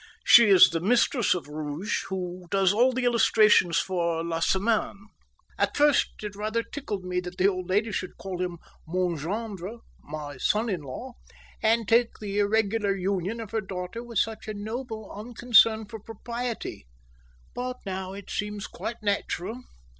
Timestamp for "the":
0.71-0.79, 2.91-3.05, 7.37-7.47, 12.17-12.39